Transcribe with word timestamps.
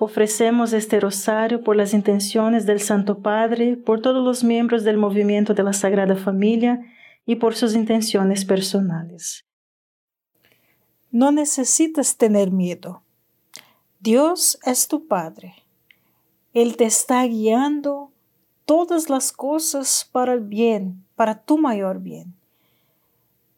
Ofrecemos 0.00 0.72
este 0.72 0.98
rosario 0.98 1.62
por 1.62 1.76
las 1.76 1.94
intenciones 1.94 2.66
del 2.66 2.80
Santo 2.80 3.18
Padre, 3.18 3.76
por 3.76 4.02
todos 4.02 4.24
los 4.24 4.42
miembros 4.42 4.82
del 4.82 4.96
movimiento 4.96 5.54
de 5.54 5.62
la 5.62 5.72
Sagrada 5.72 6.16
Familia 6.16 6.80
y 7.26 7.36
por 7.36 7.54
sus 7.54 7.74
intenciones 7.74 8.44
personales. 8.44 9.44
No 11.12 11.30
necesitas 11.30 12.16
tener 12.16 12.50
miedo. 12.50 13.02
Dios 14.00 14.58
es 14.64 14.88
tu 14.88 15.06
Padre. 15.06 15.54
Él 16.52 16.76
te 16.76 16.84
está 16.84 17.24
guiando 17.24 18.10
todas 18.64 19.08
las 19.08 19.30
cosas 19.30 20.08
para 20.10 20.32
el 20.32 20.40
bien, 20.40 21.04
para 21.14 21.40
tu 21.40 21.56
mayor 21.56 22.00
bien. 22.00 22.34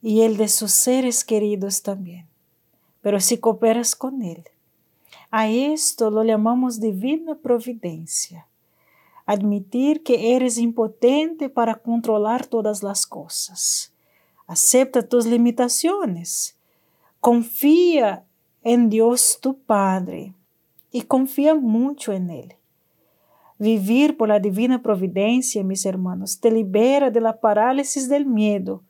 Y 0.02 0.20
el 0.20 0.36
de 0.36 0.48
sus 0.48 0.72
seres 0.72 1.24
queridos 1.24 1.82
también. 1.82 2.26
Pero 3.00 3.20
si 3.20 3.38
cooperas 3.38 3.96
con 3.96 4.22
Él, 4.22 4.44
a 5.30 5.48
esto 5.48 6.10
lo 6.10 6.24
llamamos 6.24 6.80
divina 6.80 7.34
providencia. 7.34 8.46
Admitir 9.26 10.02
que 10.02 10.36
eres 10.36 10.58
impotente 10.58 11.48
para 11.48 11.74
controlar 11.74 12.46
todas 12.46 12.82
las 12.82 13.06
cosas. 13.06 13.92
Acepta 14.46 15.02
tus 15.02 15.26
limitaciones. 15.26 16.56
Confía 17.20 18.24
en 18.62 18.88
Dios 18.88 19.38
tu 19.40 19.58
Padre 19.58 20.34
y 20.92 21.02
confía 21.02 21.54
mucho 21.54 22.12
en 22.12 22.30
Él. 22.30 22.54
Vivir 23.58 24.16
por 24.16 24.28
la 24.28 24.38
divina 24.38 24.82
providencia, 24.82 25.64
mis 25.64 25.86
hermanos, 25.86 26.40
te 26.40 26.50
libera 26.50 27.10
de 27.10 27.20
la 27.20 27.40
parálisis 27.40 28.08
del 28.08 28.26
miedo 28.26 28.82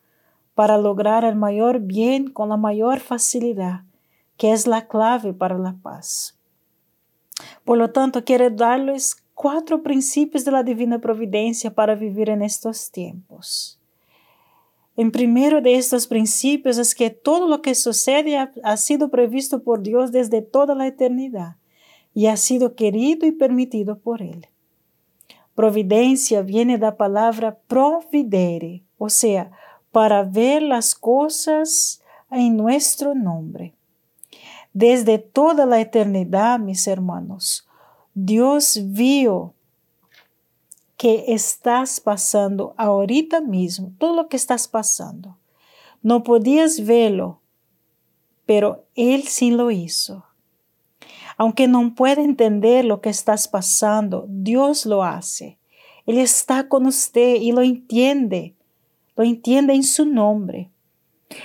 para 0.55 0.77
lograr 0.77 1.25
el 1.25 1.37
mayor 1.37 1.81
bien 1.81 2.31
con 2.31 2.49
la 2.49 2.57
mayor 2.57 3.01
facilidad, 3.01 3.83
que 4.37 4.53
es 4.53 4.67
la 4.67 4.87
clave 4.87 5.33
para 5.33 5.59
la 5.59 5.75
paz. 5.83 6.39
Por 7.65 7.79
lo 7.79 7.91
tanto, 7.91 8.25
quiero 8.25 8.51
darles 8.51 9.17
cuatro 9.35 9.83
principios 9.83 10.45
de 10.45 10.53
la 10.53 10.63
divina 10.63 10.99
providencia 10.99 11.75
para 11.75 11.95
vivir 11.95 12.31
en 12.31 12.43
estos 12.43 12.91
tiempos. 12.91 13.79
En 14.97 15.11
primero 15.11 15.61
de 15.61 15.77
estos 15.77 16.07
principios 16.07 16.79
es 16.79 16.95
que 16.95 17.11
todo 17.11 17.47
lo 17.47 17.61
que 17.61 17.75
sucede 17.75 18.39
ha, 18.39 18.51
ha, 18.63 18.79
sido 18.79 19.11
previsto 19.11 19.63
por 19.63 19.83
Dios 19.83 20.11
desde 20.11 20.41
toda 20.41 20.75
la 20.75 20.87
eternidad 20.87 21.57
y 22.15 22.29
ha 22.29 22.37
sido 22.39 22.75
querido 22.75 23.27
y 23.27 23.33
permitido 23.33 23.99
por 23.99 24.23
Él. 24.23 24.47
Providencia 25.55 26.41
viene 26.41 26.79
de 26.79 26.87
la 26.87 26.97
palabra 26.97 27.59
providere, 27.67 28.83
o 28.97 29.11
sea, 29.11 29.51
para 29.93 30.23
ver 30.23 30.63
las 30.63 30.95
cosas 30.95 32.03
en 32.31 32.57
nuestro 32.57 33.15
nombre. 33.15 33.76
Desde 34.77 35.17
toda 35.17 35.65
la 35.65 35.81
eternidad, 35.81 36.59
mis 36.59 36.87
hermanos, 36.87 37.67
Dios 38.13 38.79
vio 38.83 39.55
que 40.99 41.25
estás 41.29 41.99
pasando 41.99 42.75
ahorita 42.77 43.41
mismo, 43.41 43.93
todo 43.97 44.15
lo 44.15 44.29
que 44.29 44.37
estás 44.37 44.69
pasando. 44.69 45.39
No 46.03 46.23
podías 46.23 46.85
verlo, 46.85 47.41
pero 48.45 48.85
Él 48.95 49.23
sí 49.23 49.51
lo 49.51 49.71
hizo. 49.71 50.27
Aunque 51.39 51.69
no 51.69 51.95
pueda 51.95 52.21
entender 52.21 52.85
lo 52.85 53.01
que 53.01 53.09
estás 53.09 53.49
pasando, 53.49 54.27
Dios 54.29 54.85
lo 54.85 55.05
hace. 55.05 55.59
Él 56.05 56.19
está 56.19 56.69
con 56.69 56.85
usted 56.85 57.37
y 57.37 57.53
lo 57.53 57.63
entiende. 57.63 58.55
Lo 59.17 59.25
entiende 59.25 59.73
en 59.73 59.85
su 59.85 60.05
nombre. 60.05 60.71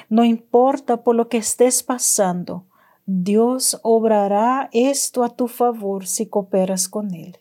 No 0.10 0.26
importa 0.26 1.02
por 1.02 1.16
lo 1.16 1.30
que 1.30 1.38
estés 1.38 1.82
pasando, 1.82 2.66
Dios 3.14 3.78
obrará 3.84 4.70
esto 4.72 5.26
a 5.26 5.36
tu 5.36 5.50
favor 5.50 6.08
si 6.08 6.28
cooperas 6.28 6.88
con 6.88 7.14
Él. 7.14 7.36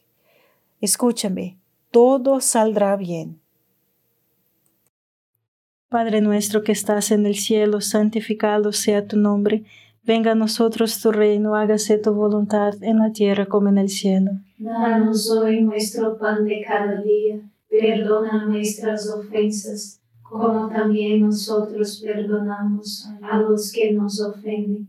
Escúchame, 0.80 1.58
todo 1.92 2.40
saldrá 2.40 2.96
bien. 2.96 3.40
Padre 5.88 6.22
nuestro 6.22 6.64
que 6.64 6.72
estás 6.72 7.12
en 7.12 7.24
el 7.24 7.36
cielo, 7.36 7.80
santificado 7.80 8.72
sea 8.72 9.06
tu 9.06 9.16
nombre. 9.16 9.62
Venga 10.02 10.32
a 10.32 10.34
nosotros 10.34 11.00
tu 11.00 11.12
reino, 11.12 11.54
hágase 11.54 11.98
tu 11.98 12.14
voluntad 12.14 12.74
en 12.82 12.98
la 12.98 13.12
tierra 13.12 13.46
como 13.46 13.68
en 13.68 13.78
el 13.78 13.90
cielo. 13.90 14.32
Danos 14.58 15.30
hoy 15.30 15.62
nuestro 15.62 16.18
pan 16.18 16.46
de 16.46 16.64
cada 16.66 17.00
día, 17.00 17.48
perdona 17.68 18.44
nuestras 18.46 19.08
ofensas, 19.08 20.00
como 20.20 20.68
también 20.68 21.20
nosotros 21.20 22.02
perdonamos 22.04 23.08
a 23.22 23.38
los 23.38 23.70
que 23.70 23.92
nos 23.92 24.20
ofenden 24.20 24.88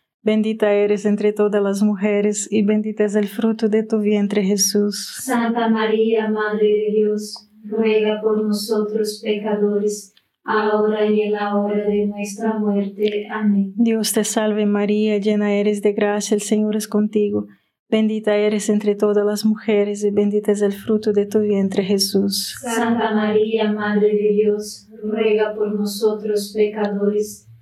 Bendita 0.23 0.71
eres 0.71 1.05
entre 1.05 1.33
todas 1.33 1.63
las 1.63 1.81
mujeres 1.81 2.47
y 2.51 2.63
bendito 2.63 3.03
es 3.03 3.15
el 3.15 3.27
fruto 3.27 3.69
de 3.69 3.81
tu 3.81 3.99
vientre 3.99 4.43
Jesús. 4.43 5.17
Santa 5.19 5.67
María, 5.67 6.29
Madre 6.29 6.67
de 6.67 6.91
Dios, 6.95 7.49
ruega 7.63 8.21
por 8.21 8.43
nosotros 8.43 9.19
pecadores, 9.23 10.13
ahora 10.43 11.07
y 11.07 11.21
en 11.21 11.31
la 11.33 11.57
hora 11.57 11.87
de 11.87 12.05
nuestra 12.05 12.59
muerte. 12.59 13.27
Amén. 13.31 13.73
Dios 13.75 14.13
te 14.13 14.23
salve 14.23 14.67
María, 14.67 15.17
llena 15.17 15.53
eres 15.55 15.81
de 15.81 15.93
gracia, 15.93 16.35
el 16.35 16.41
Señor 16.41 16.75
es 16.75 16.87
contigo. 16.87 17.47
Bendita 17.89 18.35
eres 18.35 18.69
entre 18.69 18.95
todas 18.95 19.25
las 19.25 19.43
mujeres 19.43 20.03
y 20.03 20.11
bendito 20.11 20.51
es 20.51 20.61
el 20.61 20.71
fruto 20.71 21.13
de 21.13 21.25
tu 21.25 21.39
vientre 21.39 21.83
Jesús. 21.83 22.55
Santa 22.61 23.13
María, 23.15 23.71
Madre 23.71 24.15
de 24.15 24.33
Dios, 24.33 24.87
ruega 25.03 25.55
por 25.55 25.73
nosotros 25.73 26.53
pecadores, 26.55 27.49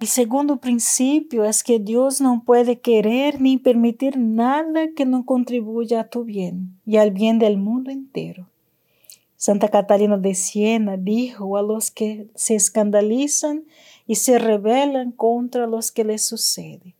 El 0.00 0.08
segundo 0.08 0.56
principio 0.56 1.44
es 1.44 1.62
que 1.62 1.78
Dios 1.78 2.20
no 2.20 2.42
puede 2.44 2.80
querer 2.80 3.40
ni 3.40 3.58
permitir 3.58 4.18
nada 4.18 4.88
que 4.94 5.06
no 5.06 5.24
contribuya 5.24 6.00
a 6.00 6.08
tu 6.08 6.24
bien 6.24 6.78
y 6.84 6.96
al 6.96 7.12
bien 7.12 7.38
del 7.38 7.56
mundo 7.58 7.90
entero. 7.90 8.48
Santa 9.36 9.68
Catalina 9.68 10.16
de 10.16 10.34
Siena 10.34 10.96
dijo 10.96 11.56
a 11.56 11.62
los 11.62 11.90
que 11.90 12.28
se 12.34 12.54
escandalizan 12.54 13.64
y 14.06 14.16
se 14.16 14.38
rebelan 14.38 15.12
contra 15.12 15.66
los 15.66 15.92
que 15.92 16.04
les 16.04 16.24
sucede, 16.24 16.94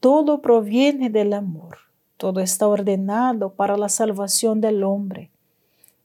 todo 0.00 0.42
proviene 0.42 1.10
del 1.10 1.32
amor, 1.34 1.78
todo 2.16 2.40
está 2.40 2.66
ordenado 2.68 3.54
para 3.54 3.76
la 3.76 3.88
salvación 3.88 4.60
del 4.60 4.82
hombre. 4.82 5.30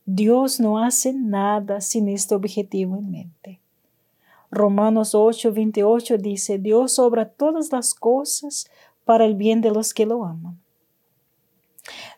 Dios 0.06 0.60
no 0.60 0.80
hace 0.80 1.14
nada 1.14 1.82
sin 1.82 2.08
este 2.08 2.36
objetivo 2.36 2.98
en 2.98 3.12
mente. 3.12 3.59
Romanos 4.52 5.14
8, 5.14 5.54
28 5.54 6.18
dice, 6.18 6.58
Dios 6.58 7.00
obra 7.00 7.30
todas 7.30 7.72
las 7.72 7.94
cosas 7.94 8.70
para 9.06 9.26
el 9.26 9.36
bien 9.36 9.62
de 9.62 9.72
los 9.72 9.94
que 9.94 10.06
lo 10.06 10.26
aman. 10.26 10.60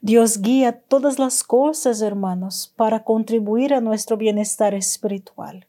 Dios 0.02 0.42
guía 0.42 0.80
todas 0.80 1.20
las 1.20 1.44
cosas, 1.44 2.02
hermanos, 2.02 2.74
para 2.76 3.04
contribuir 3.04 3.74
a 3.74 3.82
nuestro 3.82 4.18
bienestar 4.18 4.74
espiritual. 4.74 5.68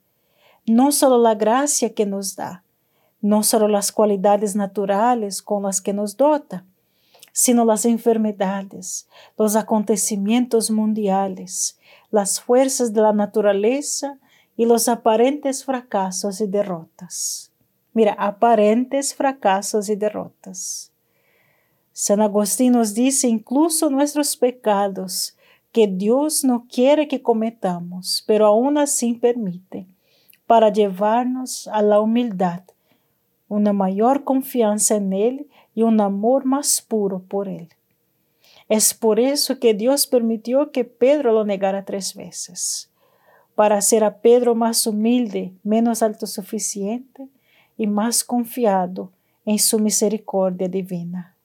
No 0.66 0.92
solo 0.92 1.18
la 1.18 1.34
gracia 1.34 1.94
que 1.94 2.06
nos 2.06 2.36
da, 2.36 2.64
no 3.20 3.42
solo 3.42 3.68
las 3.68 3.92
cualidades 3.92 4.56
naturales 4.56 5.42
con 5.42 5.64
las 5.64 5.80
que 5.80 5.92
nos 5.92 6.16
dota, 6.16 6.64
sino 7.32 7.64
las 7.64 7.84
enfermedades, 7.84 9.08
los 9.38 9.56
acontecimientos 9.56 10.70
mundiales, 10.70 11.78
las 12.10 12.40
fuerzas 12.40 12.92
de 12.92 13.00
la 13.00 13.12
naturaleza 13.12 14.18
y 14.56 14.66
los 14.66 14.88
aparentes 14.88 15.64
fracasos 15.64 16.40
y 16.40 16.46
derrotas. 16.46 17.50
Mira, 17.94 18.12
aparentes 18.14 19.14
fracasos 19.14 19.88
y 19.88 19.96
derrotas. 19.96 20.92
San 21.92 22.20
Agustín 22.20 22.72
nos 22.72 22.94
dice 22.94 23.28
incluso 23.28 23.90
nuestros 23.90 24.36
pecados 24.36 25.36
que 25.72 25.86
Dios 25.86 26.44
no 26.44 26.66
quiere 26.70 27.08
que 27.08 27.22
cometamos, 27.22 28.24
pero 28.26 28.46
aún 28.46 28.78
así 28.78 29.14
permite, 29.14 29.86
para 30.46 30.70
llevarnos 30.70 31.68
a 31.68 31.82
la 31.82 32.00
humildad, 32.00 32.62
una 33.48 33.72
mayor 33.72 34.24
confianza 34.24 34.96
en 34.96 35.12
Él 35.12 35.46
y 35.74 35.82
un 35.82 36.00
amor 36.00 36.44
más 36.44 36.80
puro 36.82 37.20
por 37.20 37.48
Él. 37.48 37.68
Es 38.68 38.94
por 38.94 39.20
eso 39.20 39.58
que 39.58 39.74
Dios 39.74 40.06
permitió 40.06 40.72
que 40.72 40.84
Pedro 40.84 41.32
lo 41.32 41.44
negara 41.44 41.84
tres 41.84 42.14
veces 42.14 42.91
para 43.54 43.76
hacer 43.76 44.04
a 44.04 44.20
Pedro 44.20 44.54
más 44.54 44.86
humilde, 44.86 45.52
menos 45.62 46.02
autosuficiente 46.02 47.28
y 47.76 47.86
más 47.86 48.24
confiado 48.24 49.12
en 49.44 49.58
su 49.58 49.78
misericordia 49.78 50.68
divina. 50.68 51.36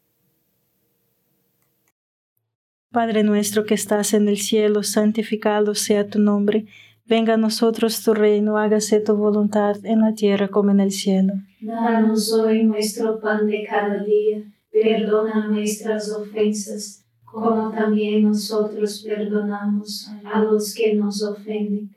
Padre 2.91 3.23
nuestro 3.23 3.65
que 3.65 3.73
estás 3.73 4.13
en 4.13 4.27
el 4.27 4.37
cielo, 4.37 4.81
santificado 4.81 5.75
sea 5.75 6.07
tu 6.07 6.19
nombre. 6.19 6.65
Venga 7.05 7.35
a 7.35 7.37
nosotros 7.37 8.01
tu 8.03 8.13
reino, 8.13 8.57
hágase 8.57 8.99
tu 8.99 9.15
voluntad 9.15 9.77
en 9.83 10.01
la 10.01 10.13
tierra 10.13 10.47
como 10.47 10.71
en 10.71 10.79
el 10.79 10.91
cielo. 10.91 11.33
Danos 11.59 12.31
hoy 12.33 12.63
nuestro 12.63 13.19
pan 13.19 13.45
de 13.47 13.65
cada 13.69 14.03
día, 14.03 14.43
perdona 14.71 15.47
nuestras 15.47 16.11
ofensas, 16.11 17.05
como 17.23 17.71
también 17.71 18.23
nosotros 18.23 19.03
perdonamos 19.05 20.09
a 20.23 20.39
los 20.41 20.73
que 20.73 20.95
nos 20.95 21.21
ofenden 21.21 21.96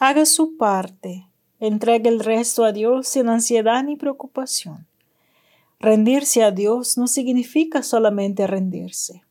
haga 0.00 0.26
su 0.26 0.56
parte, 0.56 1.28
entregue 1.60 2.08
el 2.08 2.20
resto 2.20 2.64
a 2.64 2.72
Dios 2.72 3.08
sin 3.08 3.28
ansiedad 3.28 3.82
ni 3.84 3.96
preocupación. 3.96 4.86
Rendirse 5.78 6.42
a 6.42 6.50
Dios 6.50 6.96
no 6.96 7.06
significa 7.06 7.82
solamente 7.82 8.46
rendirse. 8.46 9.22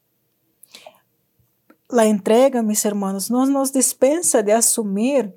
La 1.90 2.06
entrega, 2.06 2.64
mis 2.64 2.86
hermanos, 2.86 3.30
no 3.30 3.46
nos 3.46 3.74
dispensa 3.74 4.42
de 4.42 4.54
asumir 4.54 5.36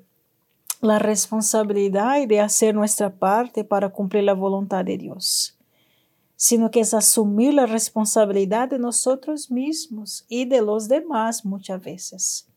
la 0.81 0.99
responsabilidad 0.99 2.19
y 2.19 2.25
de 2.25 2.39
hacer 2.39 2.75
nuestra 2.75 3.13
parte 3.13 3.63
para 3.63 3.89
cumplir 3.89 4.23
la 4.23 4.33
voluntad 4.33 4.85
de 4.85 4.97
Dios, 4.97 5.57
sino 6.35 6.71
que 6.71 6.81
es 6.81 6.93
asumir 6.93 7.53
la 7.53 7.65
responsabilidad 7.65 8.69
de 8.69 8.79
nosotros 8.79 9.49
mismos 9.49 10.25
y 10.27 10.45
de 10.45 10.61
los 10.61 10.87
demás 10.87 11.45
muchas 11.45 11.83
veces. 11.83 12.47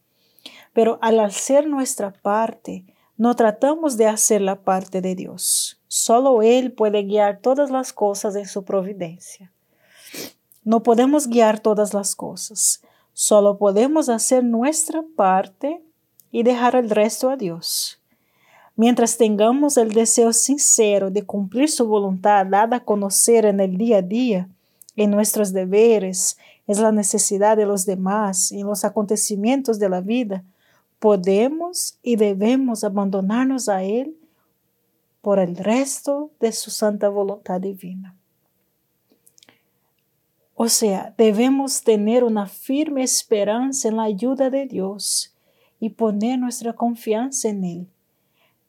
Pero 0.72 0.98
al 1.02 1.20
hacer 1.20 1.66
nuestra 1.66 2.12
parte, 2.12 2.84
no 3.16 3.36
tratamos 3.36 3.96
de 3.96 4.06
hacer 4.06 4.40
la 4.40 4.62
parte 4.62 5.00
de 5.00 5.14
Dios. 5.14 5.80
Solo 5.88 6.42
Él 6.42 6.72
puede 6.72 7.02
guiar 7.02 7.40
todas 7.40 7.70
las 7.70 7.92
cosas 7.92 8.36
en 8.36 8.46
su 8.46 8.64
providencia. 8.64 9.52
No 10.64 10.82
podemos 10.82 11.26
guiar 11.26 11.60
todas 11.60 11.92
las 11.92 12.14
cosas. 12.14 12.82
Solo 13.12 13.58
podemos 13.58 14.08
hacer 14.08 14.44
nuestra 14.44 15.02
parte 15.16 15.82
y 16.30 16.42
dejar 16.42 16.76
el 16.76 16.90
resto 16.90 17.28
a 17.30 17.36
Dios. 17.36 18.00
Mientras 18.76 19.18
tengamos 19.18 19.76
el 19.76 19.92
deseo 19.92 20.32
sincero 20.32 21.10
de 21.10 21.24
cumplir 21.24 21.68
su 21.68 21.86
voluntad 21.86 22.46
dada 22.46 22.78
a 22.78 22.84
conocer 22.84 23.44
en 23.44 23.60
el 23.60 23.76
día 23.76 23.98
a 23.98 24.02
día, 24.02 24.48
en 24.96 25.10
nuestros 25.10 25.52
deberes, 25.52 26.38
en 26.66 26.82
la 26.82 26.92
necesidad 26.92 27.56
de 27.56 27.66
los 27.66 27.84
demás, 27.84 28.52
en 28.52 28.66
los 28.66 28.84
acontecimientos 28.84 29.78
de 29.78 29.88
la 29.88 30.00
vida, 30.00 30.44
podemos 31.00 31.98
y 32.02 32.16
debemos 32.16 32.84
abandonarnos 32.84 33.68
a 33.68 33.82
Él 33.82 34.16
por 35.22 35.38
el 35.38 35.56
resto 35.56 36.30
de 36.38 36.52
su 36.52 36.70
santa 36.70 37.08
voluntad 37.08 37.60
divina. 37.60 38.16
O 40.54 40.68
sea, 40.68 41.14
debemos 41.16 41.82
tener 41.82 42.22
una 42.22 42.46
firme 42.46 43.02
esperanza 43.02 43.88
en 43.88 43.96
la 43.96 44.04
ayuda 44.04 44.50
de 44.50 44.66
Dios 44.66 45.34
y 45.80 45.88
poner 45.88 46.38
nuestra 46.38 46.74
confianza 46.74 47.48
en 47.48 47.64
Él, 47.64 47.86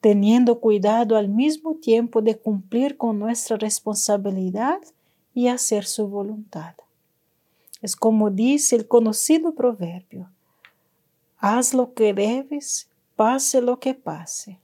teniendo 0.00 0.58
cuidado 0.58 1.16
al 1.16 1.28
mismo 1.28 1.74
tiempo 1.74 2.22
de 2.22 2.38
cumplir 2.38 2.96
con 2.96 3.18
nuestra 3.18 3.58
responsabilidad 3.58 4.78
y 5.34 5.48
hacer 5.48 5.84
su 5.84 6.08
voluntad. 6.08 6.74
Es 7.82 7.94
como 7.94 8.30
dice 8.30 8.76
el 8.76 8.88
conocido 8.88 9.54
proverbio, 9.54 10.30
Haz 11.44 11.74
lo 11.74 11.92
que 11.92 12.14
debes, 12.14 12.88
pase 13.16 13.60
lo 13.60 13.80
que 13.80 13.94
pase. 13.94 14.60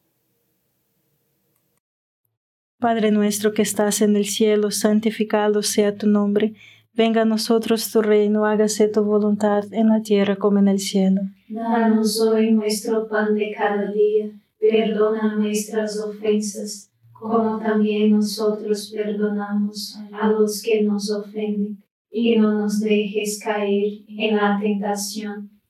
Padre 2.79 3.11
nuestro 3.11 3.53
que 3.53 3.63
estás 3.63 4.01
en 4.01 4.15
el 4.15 4.27
cielo, 4.27 4.71
santificado 4.71 5.65
sea 5.65 5.97
tu 5.97 6.07
nombre. 6.07 6.55
Venga 6.95 7.23
a 7.23 7.25
nosotros 7.25 7.91
tu 7.91 8.01
reino, 8.01 8.47
hágase 8.47 8.87
tu 8.87 9.03
voluntad 9.03 9.65
en 9.73 9.89
la 9.89 10.03
tierra 10.03 10.37
como 10.37 10.61
en 10.61 10.69
el 10.69 10.79
cielo. 10.79 11.23
Danos 11.49 12.21
hoy 12.21 12.53
nuestro 12.53 13.09
pan 13.09 13.35
de 13.35 13.53
cada 13.59 13.91
día. 13.91 14.31
Perdona 14.61 15.35
nuestras 15.35 15.99
ofensas, 15.99 16.93
como 17.11 17.59
también 17.59 18.13
nosotros 18.13 18.93
perdonamos 18.95 19.99
a 20.13 20.29
los 20.29 20.63
que 20.63 20.85
nos 20.85 21.11
ofenden. 21.11 21.83
Y 22.09 22.37
no 22.37 22.53
nos 22.53 22.79
dejes 22.79 23.41
caer 23.43 24.05
en 24.07 24.37
la 24.37 24.61
tentación 24.61 25.58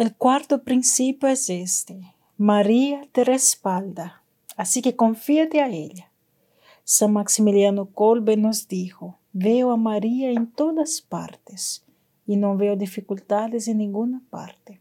El 0.00 0.14
cuarto 0.14 0.62
principio 0.62 1.28
es 1.28 1.50
este. 1.50 2.14
María 2.38 3.06
te 3.12 3.22
respalda, 3.22 4.22
así 4.56 4.80
que 4.80 4.96
confíate 4.96 5.60
a 5.60 5.68
ella. 5.68 6.10
San 6.84 7.12
Maximiliano 7.12 7.84
Kolbe 7.84 8.38
nos 8.38 8.66
dijo, 8.66 9.18
veo 9.34 9.72
a 9.72 9.76
María 9.76 10.30
en 10.30 10.50
todas 10.50 11.02
partes 11.02 11.84
y 12.26 12.38
no 12.38 12.56
veo 12.56 12.76
dificultades 12.76 13.68
en 13.68 13.76
ninguna 13.76 14.22
parte. 14.30 14.80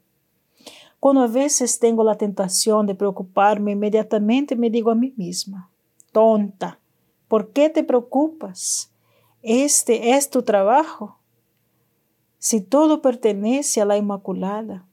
Cuando 1.01 1.23
a 1.23 1.27
veces 1.27 1.79
tengo 1.79 2.05
la 2.05 2.15
tentación 2.15 2.86
de 2.86 2.95
preocuparme, 2.95 3.73
inmediatamente 3.73 4.55
me 4.55 4.69
digo 4.69 4.89
a 4.89 4.95
mí 4.95 5.13
misma, 5.17 5.69
tonta, 6.13 6.79
¿por 7.27 7.51
qué 7.51 7.69
te 7.69 7.84
preocupas? 7.84 8.93
Este 9.41 10.12
es 10.12 10.29
tu 10.29 10.43
trabajo. 10.43 11.17
Si 12.38 12.62
todo 12.62 13.01
pertenece 13.01 13.82
a 13.82 13.86
la 13.86 13.97
Inmaculada, 13.97 14.86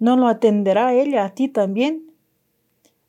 ¿No 0.00 0.16
lo 0.16 0.28
atenderá 0.28 0.94
ella 0.94 1.26
a 1.26 1.34
ti 1.34 1.48
también? 1.48 2.10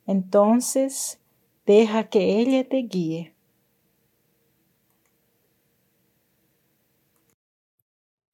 Entonces, 0.06 1.18
deja 1.64 2.04
que 2.04 2.38
ella 2.38 2.68
te 2.68 2.76
guíe. 2.82 3.34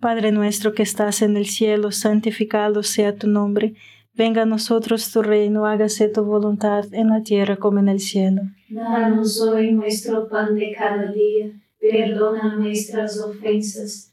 Padre 0.01 0.33
nuestro 0.33 0.75
que 0.75 0.83
estás 0.83 1.23
en 1.23 1.37
el 1.37 1.47
cielo, 1.47 1.92
santificado 1.92 2.83
sea 2.83 3.14
tu 3.14 3.29
nombre. 3.29 3.75
Venga 4.14 4.42
a 4.42 4.47
nosotros 4.47 5.12
tu 5.12 5.23
reino, 5.23 5.64
hágase 5.64 6.09
tu 6.09 6.25
voluntad 6.25 6.85
en 6.92 7.11
la 7.11 7.23
tierra 7.23 7.57
como 7.57 7.79
en 7.79 7.88
el 7.88 8.01
cielo. 8.01 8.42
Danos 8.68 9.40
hoy 9.40 9.71
nuestro 9.71 10.29
pan 10.29 10.57
de 10.57 10.73
cada 10.77 11.12
día, 11.12 11.53
perdona 11.81 12.57
nuestras 12.57 13.21
ofensas 13.21 14.12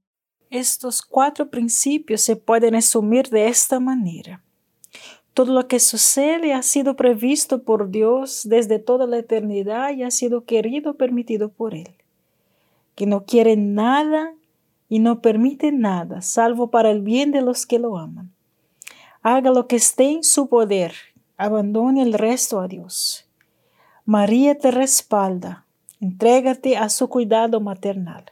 Estos 0.51 1.01
cuatro 1.01 1.49
principios 1.49 2.19
se 2.23 2.35
pueden 2.35 2.73
resumir 2.73 3.29
de 3.29 3.47
esta 3.47 3.79
manera. 3.79 4.43
Todo 5.33 5.53
lo 5.53 5.69
que 5.69 5.79
sucede 5.79 6.53
ha 6.53 6.61
sido 6.61 6.97
previsto 6.97 7.63
por 7.63 7.89
Dios 7.89 8.41
desde 8.43 8.77
toda 8.77 9.07
la 9.07 9.17
eternidad 9.17 9.91
y 9.91 10.03
ha 10.03 10.11
sido 10.11 10.43
querido, 10.43 10.95
permitido 10.95 11.47
por 11.47 11.73
Él. 11.73 11.95
Que 12.95 13.05
no 13.05 13.23
quiere 13.23 13.55
nada 13.55 14.33
y 14.89 14.99
no 14.99 15.21
permite 15.21 15.71
nada, 15.71 16.21
salvo 16.21 16.69
para 16.69 16.91
el 16.91 17.01
bien 17.01 17.31
de 17.31 17.41
los 17.41 17.65
que 17.65 17.79
lo 17.79 17.97
aman. 17.97 18.29
Haga 19.21 19.51
lo 19.51 19.67
que 19.67 19.77
esté 19.77 20.11
en 20.11 20.25
su 20.25 20.49
poder, 20.49 20.93
abandone 21.37 22.01
el 22.01 22.11
resto 22.11 22.59
a 22.59 22.67
Dios. 22.67 23.25
María 24.03 24.57
te 24.57 24.69
respalda, 24.69 25.65
entrégate 26.01 26.75
a 26.75 26.89
su 26.89 27.07
cuidado 27.07 27.61
maternal. 27.61 28.25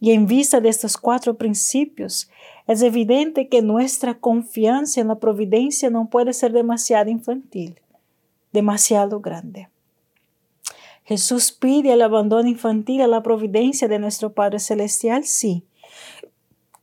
Y 0.00 0.12
en 0.12 0.26
vista 0.26 0.60
de 0.60 0.70
estos 0.70 0.96
cuatro 0.96 1.34
principios, 1.34 2.30
es 2.66 2.82
evidente 2.82 3.48
que 3.48 3.60
nuestra 3.60 4.18
confianza 4.18 5.00
en 5.00 5.08
la 5.08 5.16
providencia 5.16 5.90
no 5.90 6.08
puede 6.08 6.32
ser 6.32 6.52
demasiado 6.52 7.10
infantil, 7.10 7.78
demasiado 8.52 9.20
grande. 9.20 9.68
Jesús 11.04 11.52
pide 11.52 11.92
el 11.92 12.02
abandono 12.02 12.48
infantil 12.48 13.02
a 13.02 13.06
la 13.08 13.22
providencia 13.22 13.88
de 13.88 13.98
nuestro 13.98 14.32
Padre 14.32 14.58
Celestial, 14.58 15.24
sí, 15.24 15.64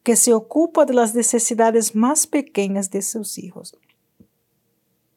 que 0.04 0.16
se 0.16 0.34
ocupa 0.34 0.86
de 0.86 0.94
las 0.94 1.16
necesidades 1.16 1.96
más 1.96 2.28
pequeñas 2.28 2.92
de 2.92 3.02
sus 3.02 3.38
hijos. 3.38 3.76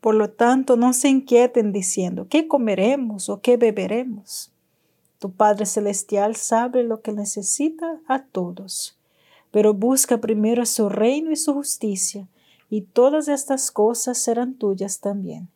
Por 0.01 0.15
lo 0.15 0.31
tanto, 0.31 0.77
no 0.77 0.93
se 0.93 1.09
inquieten 1.09 1.73
diciendo, 1.73 2.27
¿qué 2.31 2.49
comeremos 2.49 3.29
o 3.29 3.41
qué 3.41 3.57
beberemos? 3.57 4.53
Tu 5.21 5.31
Padre 5.31 5.67
Celestial 5.67 6.35
sabe 6.35 6.83
lo 6.83 7.03
que 7.03 7.13
necesita 7.13 8.01
a 8.09 8.25
todos, 8.25 8.99
pero 9.51 9.75
busca 9.75 10.19
primero 10.19 10.65
su 10.65 10.89
reino 10.89 11.31
y 11.31 11.37
su 11.37 11.53
justicia, 11.53 12.27
y 12.71 12.81
todas 12.81 13.29
estas 13.29 13.71
cosas 13.71 14.17
serán 14.17 14.55
tuyas 14.55 14.99
también. 15.01 15.51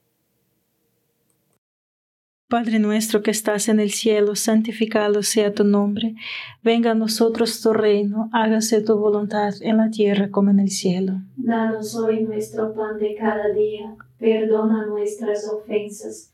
Padre 2.50 2.78
nuestro 2.78 3.22
que 3.22 3.30
estás 3.30 3.70
en 3.70 3.80
el 3.80 3.90
cielo, 3.90 4.36
santificado 4.36 5.22
sea 5.22 5.54
tu 5.54 5.64
nombre. 5.64 6.14
Venga 6.62 6.90
a 6.90 6.94
nosotros 6.94 7.62
tu 7.62 7.72
reino, 7.72 8.28
hágase 8.34 8.82
tu 8.82 8.98
voluntad 8.98 9.54
en 9.62 9.78
la 9.78 9.88
tierra 9.88 10.30
como 10.30 10.50
en 10.50 10.60
el 10.60 10.68
cielo. 10.68 11.14
Danos 11.36 11.96
hoy 11.96 12.24
nuestro 12.24 12.74
pan 12.74 12.98
de 12.98 13.14
cada 13.14 13.48
día, 13.48 13.96
perdona 14.18 14.84
nuestras 14.84 15.50
ofensas 15.50 16.33